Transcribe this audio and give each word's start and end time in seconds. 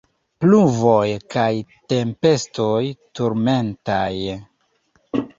Pluvoj 0.43 1.09
kaj 1.33 1.49
tempestoj 1.93 2.79
turmentaj. 3.19 4.09